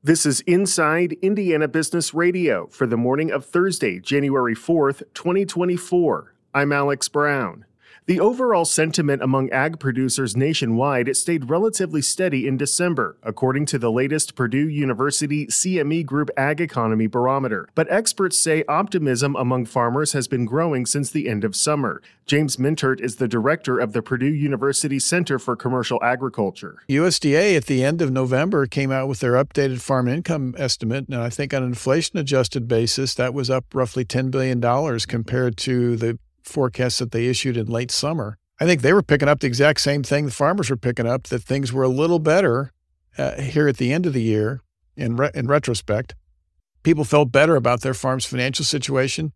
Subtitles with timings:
[0.00, 6.34] This is Inside Indiana Business Radio for the morning of Thursday, January 4th, 2024.
[6.54, 7.64] I'm Alex Brown.
[8.08, 13.92] The overall sentiment among ag producers nationwide stayed relatively steady in December, according to the
[13.92, 17.68] latest Purdue University CME Group Ag Economy Barometer.
[17.74, 22.00] But experts say optimism among farmers has been growing since the end of summer.
[22.24, 26.78] James Mintert is the director of the Purdue University Center for Commercial Agriculture.
[26.88, 31.16] USDA at the end of November came out with their updated farm income estimate, and
[31.16, 34.62] I think on an inflation adjusted basis, that was up roughly $10 billion
[35.00, 39.28] compared to the forecasts that they issued in late summer, I think they were picking
[39.28, 42.18] up the exact same thing the farmers were picking up that things were a little
[42.18, 42.72] better
[43.16, 44.62] uh, here at the end of the year
[44.96, 46.14] in, re- in retrospect.
[46.82, 49.32] People felt better about their farm's financial situation,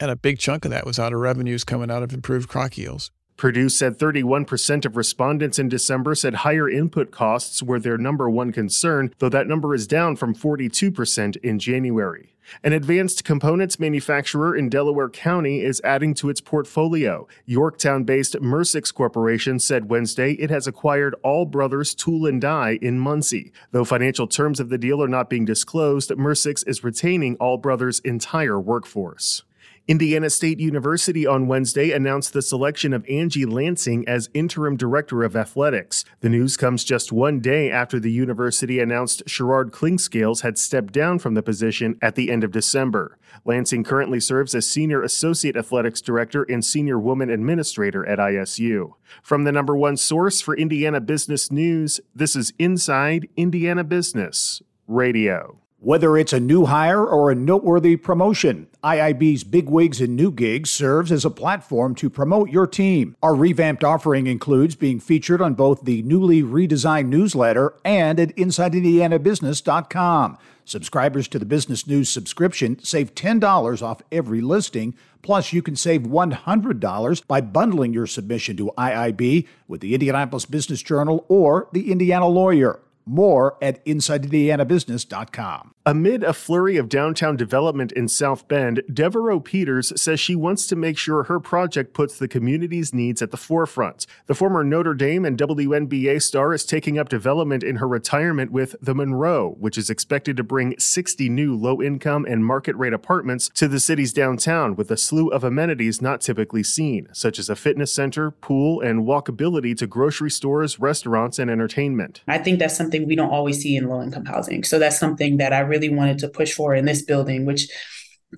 [0.00, 2.76] and a big chunk of that was out of revenues coming out of improved crop
[2.76, 3.10] yields.
[3.36, 8.52] Purdue said 31% of respondents in December said higher input costs were their number one
[8.52, 12.34] concern, though that number is down from 42% in January.
[12.62, 17.26] An advanced components manufacturer in Delaware County is adding to its portfolio.
[17.46, 22.98] Yorktown based Mursix Corporation said Wednesday it has acquired All Brothers Tool and Die in
[22.98, 23.52] Muncie.
[23.72, 28.00] Though financial terms of the deal are not being disclosed, Mursix is retaining All Brothers'
[28.00, 29.42] entire workforce.
[29.86, 35.36] Indiana State University on Wednesday announced the selection of Angie Lansing as interim director of
[35.36, 36.06] athletics.
[36.20, 41.18] The news comes just one day after the university announced Sherard Clinkscales had stepped down
[41.18, 43.18] from the position at the end of December.
[43.44, 48.94] Lansing currently serves as senior associate athletics director and senior woman administrator at ISU.
[49.22, 55.58] From the number one source for Indiana business news, this is Inside Indiana Business Radio.
[55.84, 60.70] Whether it's a new hire or a noteworthy promotion, IIB's Big Wigs and New Gigs
[60.70, 63.16] serves as a platform to promote your team.
[63.22, 70.38] Our revamped offering includes being featured on both the newly redesigned newsletter and at InsideIndianaBusiness.com.
[70.64, 74.94] Subscribers to the Business News subscription save $10 off every listing.
[75.20, 80.82] Plus, you can save $100 by bundling your submission to IIB with the Indianapolis Business
[80.82, 82.80] Journal or the Indiana Lawyer.
[83.04, 85.73] More at InsideIndianaBusiness.com.
[85.86, 90.76] Amid a flurry of downtown development in South Bend, Devereaux Peters says she wants to
[90.76, 94.06] make sure her project puts the community's needs at the forefront.
[94.24, 98.76] The former Notre Dame and WNBA star is taking up development in her retirement with
[98.80, 103.50] the Monroe, which is expected to bring 60 new low income and market rate apartments
[103.50, 107.56] to the city's downtown with a slew of amenities not typically seen, such as a
[107.56, 112.22] fitness center, pool, and walkability to grocery stores, restaurants, and entertainment.
[112.26, 114.64] I think that's something we don't always see in low income housing.
[114.64, 117.68] So that's something that I really wanted to push for in this building, which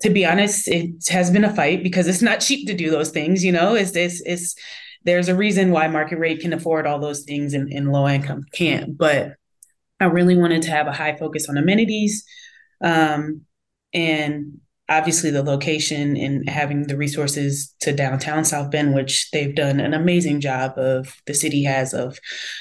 [0.01, 3.09] to be honest, it has been a fight because it's not cheap to do those
[3.09, 3.43] things.
[3.43, 4.55] You know, it's it's, it's
[5.03, 8.43] there's a reason why market rate can afford all those things and, and low income
[8.51, 8.97] can't.
[8.97, 9.33] But
[9.99, 12.23] I really wanted to have a high focus on amenities,
[12.83, 13.41] um,
[13.93, 14.59] and
[14.89, 19.93] obviously the location and having the resources to downtown South Bend, which they've done an
[19.93, 22.17] amazing job of, the city has of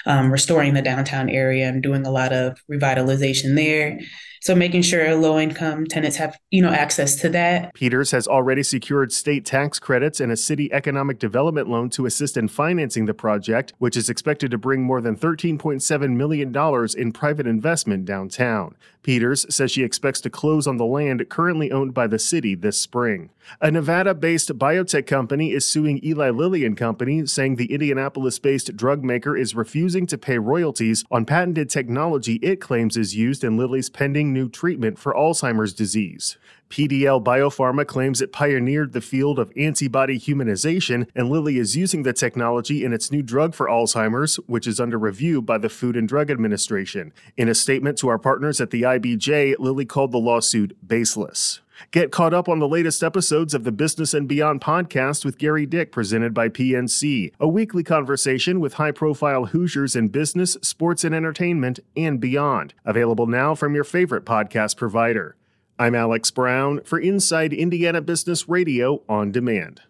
[0.07, 4.01] um, restoring the downtown area and doing a lot of revitalization there.
[4.47, 7.75] So making sure low income tenants have, you know, access to that.
[7.75, 12.37] Peters has already secured state tax credits and a city economic development loan to assist
[12.37, 17.49] in financing the project, which is expected to bring more than $13.7 million in private
[17.49, 18.77] investment downtown.
[19.03, 22.77] Peters says she expects to close on the land currently owned by the city this
[22.77, 23.31] spring.
[23.61, 29.37] A Nevada-based biotech company is suing Eli Lilly and Company, saying the Indianapolis-based drug maker
[29.37, 34.33] is refusing to pay royalties on patented technology it claims is used in Lilly's pending
[34.37, 36.37] new treatment for Alzheimer's disease.
[36.71, 42.13] PDL Biopharma claims it pioneered the field of antibody humanization, and Lilly is using the
[42.13, 46.09] technology in its new drug for Alzheimer's, which is under review by the Food and
[46.09, 47.13] Drug Administration.
[47.37, 51.61] In a statement to our partners at the IBJ, Lilly called the lawsuit baseless.
[51.91, 55.67] Get caught up on the latest episodes of the Business and Beyond podcast with Gerry
[55.67, 61.15] Dick, presented by PNC, a weekly conversation with high profile Hoosiers in business, sports, and
[61.15, 62.75] entertainment, and beyond.
[62.85, 65.37] Available now from your favorite podcast provider.
[65.79, 69.83] I'm Alex Brown for Inside Indiana Business Radio on Demand.